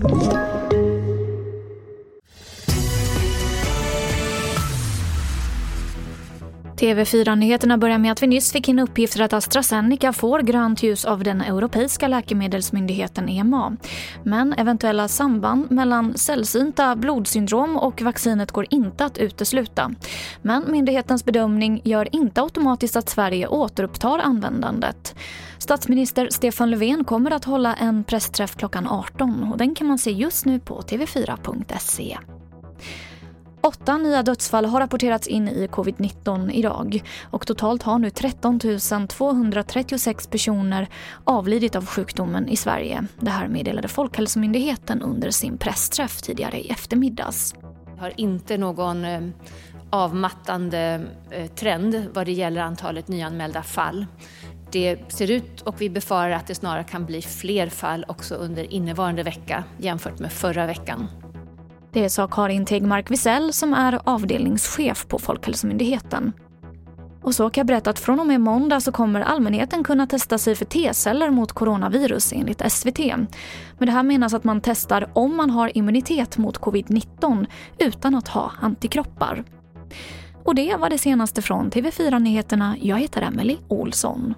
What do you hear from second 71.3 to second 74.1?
mot coronavirus enligt SVT. Men det här